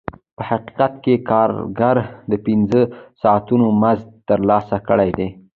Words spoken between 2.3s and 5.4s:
د پنځه ساعتونو مزد ترلاسه کړی دی